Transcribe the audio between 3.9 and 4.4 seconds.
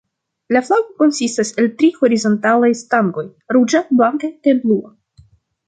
blanka